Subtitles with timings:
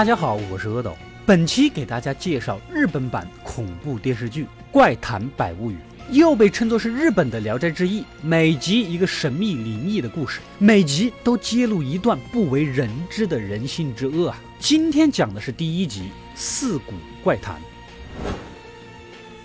[0.00, 0.96] 大家好，我是阿斗。
[1.26, 5.74] 本期给大家介绍日本版恐怖电视剧《怪谈百物语》，
[6.08, 8.00] 又被称作是日本的《聊斋志异》。
[8.22, 14.40] 每集一个神秘灵异的故事，每集都揭露一段不为人知的人性之恶啊！
[14.58, 16.04] 今天讲的是第一集
[16.34, 17.56] 《四谷怪谈》。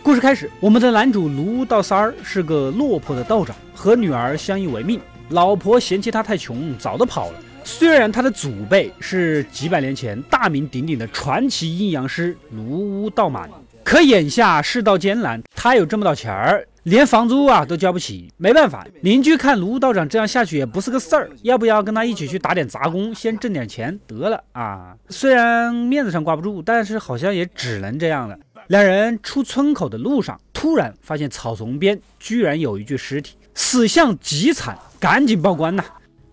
[0.01, 7.39] 故事开始，我们的男主卢道三儿是个落魄的道长，和女儿相依为命，老婆嫌弃他太穷，早都跑了。
[7.65, 13.49] 虽然他的祖辈是几百年前大名鼎鼎的传奇阴阳师卢屋道满，
[13.83, 18.31] 可眼下世道艰难，他又挣不到钱儿，连房租啊都交不起。
[18.37, 24.95] 没办法，邻居看卢道长这样下去也不是个事儿，要不要跟他一起去打点杂工，先挣点钱得了啊？
[25.09, 28.37] 虽然面子上挂不住，但是好像也只能这样了。
[28.67, 35.83] 两人出村口的路上，突然发现草丛边居然有一具尸体，死相极惨，赶紧报官呐！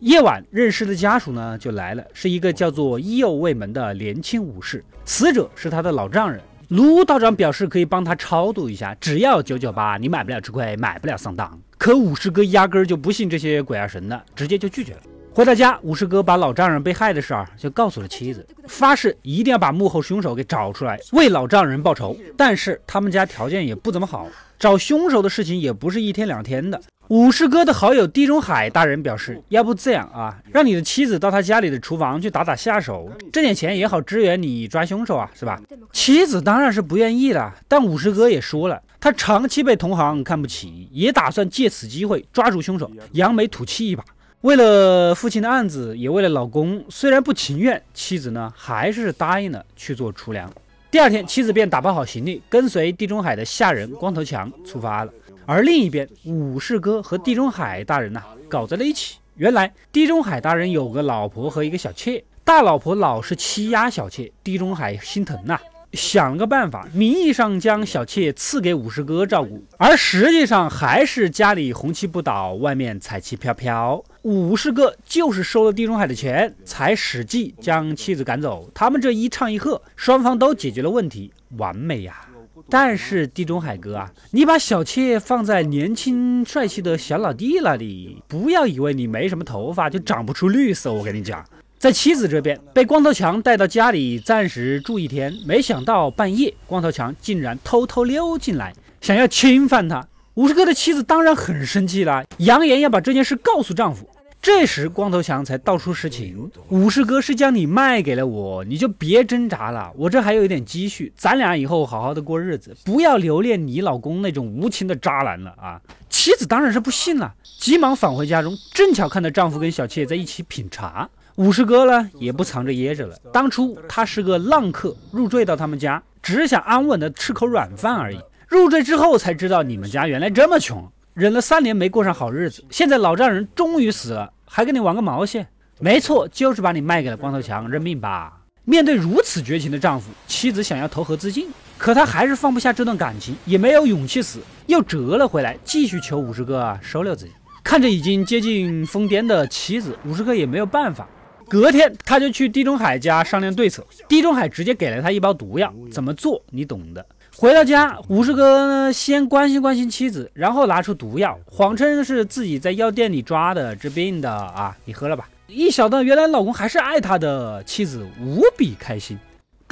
[0.03, 6.41] 夜晚，认识的家属呢就来了，是一个叫做伊右卫门的年轻武士，死者是他的老丈人。
[6.71, 11.57] 卢道长表示可以帮他超度一下，只要九九八，你买不了吃亏，买不了上当。
[11.79, 15.01] 可武士哥压根儿就不信这些鬼啊神的，直接就拒绝了。
[15.33, 22.17] 回到家，武士哥把老丈人被害的事儿就告诉了妻子，发誓一定要把幕后凶手给找出来，为老丈人报仇。
[22.37, 24.27] 但是他们家条件也不怎么好，
[24.63, 26.81] 找凶手的事情也不是一天两天的。
[27.09, 35.61] 武士哥的好友地中海大人表示，要不这样啊，让你的妻子到他家里的厨房去打打下手，挣点钱也好支援你抓凶手啊，是吧？
[35.91, 44.05] 妻子当然是不愿意了，但武士哥也说了，他长期被同行看不起，也打算借此机会抓住凶手，扬眉吐气一把。
[44.43, 50.49] 为了父亲的案子，也为了老公，虽然不情愿，妻子呢还是答应了去做厨娘。
[50.93, 55.13] 第二天，妻子便打包好行李，跟随地中海的下人光头强出发了。
[55.47, 59.17] 而另一边，武士哥和地中海大人呐搞在了一起。
[59.37, 65.59] 原来，地中海大人有个老婆和一个小妾，大老婆老是欺压小妾，地中海心疼呐，
[65.93, 74.03] 想了个办法，名义上将小妾赐给武士哥照顾，而实际上还是家里红旗不倒，外面彩旗飘飘。
[74.23, 78.71] 武士哥就是收了地中海的钱，才使计将妻子赶走。
[78.73, 82.27] 他们这一唱一和，双方都解决了问题，完美呀。
[82.71, 90.93] 但是地中海哥啊，你把小妾放在年轻帅气的小老弟那里，不要以为你没什么头发就长不出绿色。
[90.93, 91.45] 我跟你讲，
[91.83, 100.07] 在妻子这边被光头强带到家里暂时住一天，没想到半夜光头强竟然偷偷溜进来，想要侵犯他。
[100.35, 104.09] 武士哥的妻子当然很生气了，扬言要把这件事告诉丈夫。
[104.41, 109.91] 这时，光头强才道出实情：武士哥是将你卖给了我，你就别挣扎了。
[109.97, 115.81] 我这还有一点积蓄，咱俩以后好好的过日子，不要留恋你老公那种无情的渣男了啊！
[116.09, 121.11] 妻子当然是不信了，急忙返回家中，正巧看到丈夫跟小妾在一起品茶。
[121.37, 123.17] 五十哥呢，也不藏着掖着了。
[123.33, 128.19] 当初他是个浪客，入赘到他们家，只想安稳的吃口软饭而已。
[128.49, 130.87] 入赘之后才知道，你们家原来这么穷。
[131.15, 135.47] 忍了三年没过上好日子，现在老丈人终于死了，还跟你玩个毛线？
[135.79, 138.41] 没错，就是把你卖给了光头强，认命吧。
[138.65, 147.33] 面对如此绝情的丈夫，妻子想要投河自尽，可她还是放不下这段感情，也没有勇气死，又折了回来，继续求五十哥收留自己。
[147.65, 151.09] 看着已经接近疯癫的妻子，五十哥也没有办法。
[151.49, 157.05] 隔天，他就去地中海家商量对策，地中海直接给了他一包毒药，怎么做你懂的。
[157.35, 165.29] 回到家，武士哥呢先关心关心妻子，然后拿出毒药，谎称是自己在药店里抓的治病的啊，你喝了吧。
[165.47, 169.19] 一想到原来老公还是爱他的，妻子无比开心。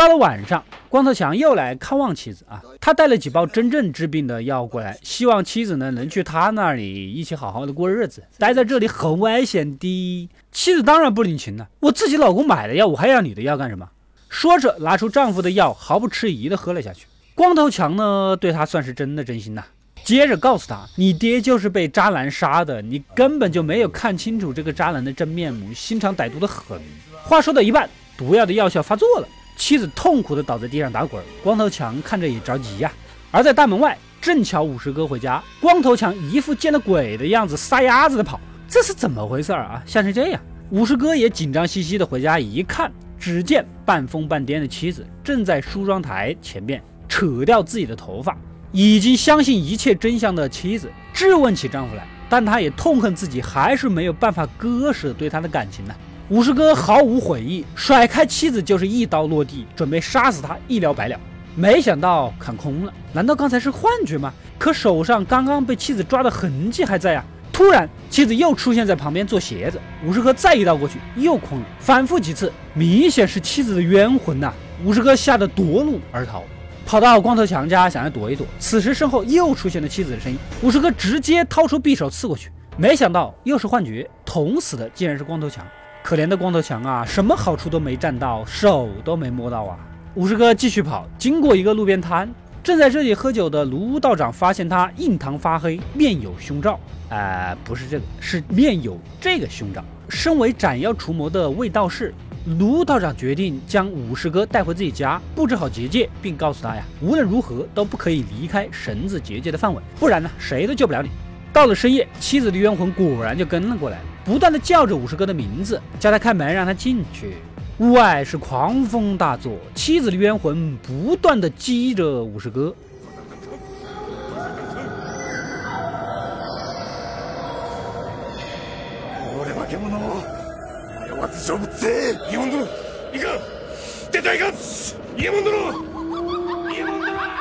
[0.00, 8.24] 到了晚上，光头强又来看望妻子啊，他带了几包真正治病的药过来，希望妻子呢能去他那里一起好好的过日子。
[8.38, 11.68] 待在这里很危险的，妻子当然不领情了。
[11.80, 13.86] 我自己老公买的药，我还要你的药干什么？
[14.30, 17.04] 说着，拿出丈夫的药，毫不迟疑的喝了下去。
[17.34, 19.62] 光头强呢，对他算是真的真心呐。
[20.02, 26.80] 接着告诉他，你爹就是被渣男杀的，你根本就没有看清楚这个渣男的真面目，心肠歹毒的很。
[27.22, 27.86] 话说到一半，
[28.16, 29.28] 毒药的药效发作了，
[29.60, 31.22] 妻子痛苦的倒在地上打滚。
[31.44, 32.90] 光头强看着也着急呀。
[33.30, 39.82] 而在大门外，正巧武士哥回家，光头强一副见了鬼的样子，撒丫子的跑，这是怎么回事啊？
[39.84, 40.40] 像是这样，
[40.70, 46.82] 武士哥也紧张兮兮的回家一看，只见半疯半癫的妻子正在梳妆台前面。
[47.06, 48.36] 扯掉自己的头发，
[48.70, 55.94] 已经相信一切真相的妻子质问起丈夫来，但她也痛恨自己还是没有办法割舍对他的感情呢。
[56.30, 61.18] 武士哥毫无悔意，甩开妻子就是一刀落地，准备杀死她一了百了。
[61.56, 64.32] 没想到看空了，难道刚才是幻觉吗？
[64.56, 67.24] 可手上刚刚被妻子抓的痕迹还在啊！
[67.52, 71.66] 突然，妻子又出现在旁边做鞋子，武士哥再一刀过去，又空了。
[71.80, 74.52] 反复几次，明显是妻子的冤魂呐！
[74.84, 76.44] 武士哥吓得夺路而逃，
[76.86, 78.46] 跑到光头强家想要躲一躲。
[78.60, 85.66] 此时身后又出现了妻子的身影，武士哥直接掏出匕首刺过去，没想到又是幻觉，捅死的竟然是光头强。
[86.02, 89.78] 可怜的光头强啊，什么好处都没占到，手都没摸到啊！
[90.14, 92.28] 武士哥继续跑，经过一个路边摊，
[92.64, 96.80] 正在这里喝酒的卢道长发现他印堂发黑，面有凶兆。
[97.10, 99.84] 呃，不是这个，是面有这个凶兆。
[100.08, 102.12] 身为斩妖除魔的卫道士，
[102.58, 111.10] 卢道长决定将武士哥带回自己家，布置好结界，并告诉他呀，无论如何都不可以离开绳子结界的范围，不然呢，谁都救不了你。
[111.52, 113.98] 到了深夜，妻子的冤魂果然就跟了过来。
[114.30, 117.34] 不断的叫着武士哥的名字，叫他开门，让他进去。
[117.78, 122.72] 屋外是狂风大作，妻子的冤魂不断的激着武士哥。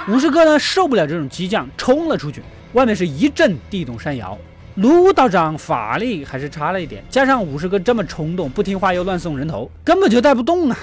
[0.07, 2.41] 武士哥呢受不了这种激将，冲了出去。
[2.73, 4.35] 外面是一阵地动山摇。
[4.81, 10.77] 卢道长法力还是差了一点，加上武士哥这么冲动，不听话又乱送人头，根本就带不动啊！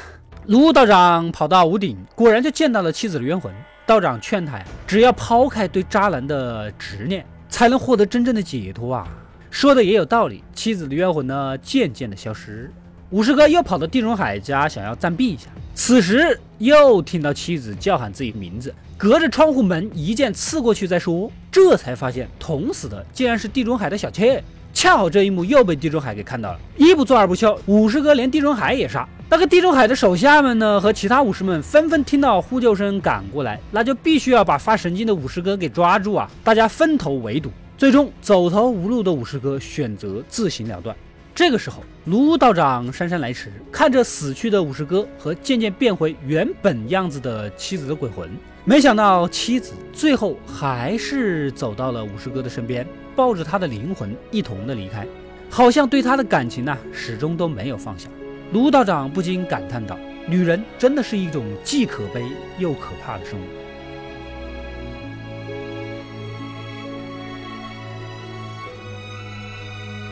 [0.49, 3.51] 卢道长跑到屋顶，果然就见到了妻子的冤魂。
[3.87, 9.09] 道长劝他呀，只要抛开对渣男的执念，才能获得真正的解脱啊！
[9.51, 10.45] 说的也有道理。
[10.53, 12.71] 妻子的冤魂呢，渐渐的消失。
[13.09, 15.49] 武士哥又跑到地中海家，想要暂避一下。
[15.75, 21.31] 此时又听到妻子叫喊自己名字，隔着窗户门一剑刺过去再说。
[21.57, 24.45] 这才发现捅死的竟然是地中海的小妾。
[24.75, 29.09] 恰好这一幕又被地中海给看到了，一不做二不休，武士哥连地中海也杀。
[29.31, 36.31] 那个地中海的手下们呢，和其他武士们纷纷听到呼救声赶过来，那就必须要把发神经的武士哥给抓住啊！
[36.45, 40.95] 大家分头围堵，最终走投无路的武士哥选择自行了断。
[41.35, 48.29] 这个时候，卢道长姗姗来迟，看着死去的武士哥和渐渐变回原本样子的妻子的鬼魂，
[48.69, 52.85] 没想到妻子最后还是走到了武士哥的身边，
[53.15, 55.07] 抱着他的灵魂一同的离开，
[55.49, 58.09] 好像对他的感情呢始终都没有放下。
[58.53, 59.97] 卢道长不禁感叹道
[60.27, 62.25] ：“女人真的是一种既可悲
[62.59, 63.45] 又可怕的生物。”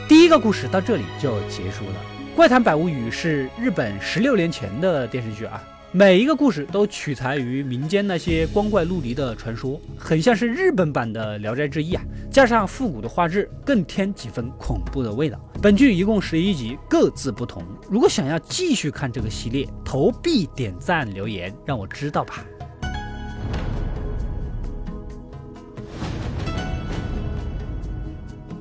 [0.06, 1.96] 第一个故事到这里就结束了。
[2.36, 5.60] 《怪谈百物语》是日本十六年前的电视剧啊，
[5.96, 12.02] 每一个故事都取材于民间那些光怪陆离的传说，很像是日本版的《聊斋志异》啊，
[12.32, 15.38] 加上复古的画质，更添几分恐怖的味道。
[15.62, 17.62] 本剧一共十一集，各自不同。
[17.88, 22.44] 如果想要继续看这个系列，投币、点赞、留言，让我知道吧。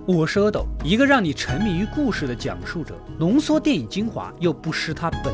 [0.05, 5.33] 我是阿斗，一个让你沉迷于故事的讲述者，浓缩电影精华又不失它本